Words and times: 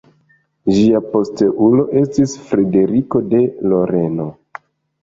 Lia 0.69 1.01
posteulo 1.09 1.85
estis 2.01 2.35
Frederiko 2.49 3.23
de 3.37 3.47
Loreno. 3.71 4.29